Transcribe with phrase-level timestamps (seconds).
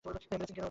[0.05, 0.59] মেরেছেন কেন ওকে?